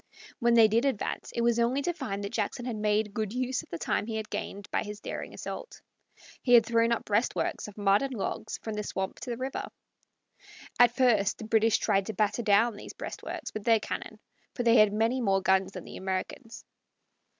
[0.39, 3.61] When they did advance, it was only to find that Jackson had made good use
[3.61, 5.79] of the time he had gained by his daring assault.
[6.41, 9.67] He had thrown up breastworks of mud and logs from the swamp to the river.
[10.79, 14.17] At first the British tried to batter down these breastworks with their cannon,
[14.55, 16.65] for they had many more guns than the Americans.